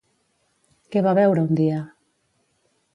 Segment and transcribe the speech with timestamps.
[0.95, 1.85] Què va veure un dia?